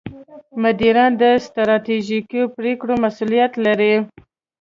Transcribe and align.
مدیران 0.63 1.11
د 1.21 1.23
ستراتیژیکو 1.45 2.41
پرېکړو 2.57 2.93
مسوولیت 3.03 3.53
لري. 3.65 3.93